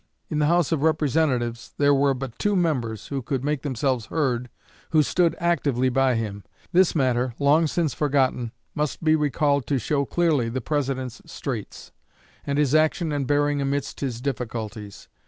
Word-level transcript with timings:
In 0.31 0.39
the 0.39 0.47
House 0.47 0.71
of 0.71 0.81
Representatives 0.81 1.75
there 1.77 1.93
were 1.93 2.15
but 2.15 2.39
two 2.39 2.55
members 2.55 3.09
who 3.09 3.21
could 3.21 3.43
make 3.43 3.61
themselves 3.61 4.07
heard, 4.07 4.49
who 4.89 5.03
stood 5.03 5.35
actively 5.37 5.89
by 5.89 6.15
him. 6.15 6.43
This 6.71 6.95
matter, 6.95 7.35
long 7.37 7.67
since 7.67 7.93
forgotten, 7.93 8.51
must 8.73 9.03
be 9.03 9.15
recalled 9.15 9.67
to 9.67 9.77
show 9.77 10.05
clearly 10.05 10.49
the 10.49 10.59
President's 10.59 11.21
straits, 11.27 11.91
and 12.47 12.57
his 12.57 12.73
action 12.73 13.11
and 13.11 13.27
bearing 13.27 13.61
amidst 13.61 13.99
his 13.99 14.21
difficulties. 14.21 15.07